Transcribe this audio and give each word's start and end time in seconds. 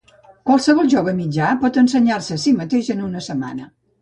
Qualsevol 0.49 0.87
jove 0.93 1.13
mitjà 1.19 1.49
pot 1.65 1.77
ensenyar-se 1.83 2.39
a 2.41 2.43
si 2.45 2.55
mateix 2.63 2.91
en 2.97 3.05
una 3.11 3.23
setmana. 3.29 3.71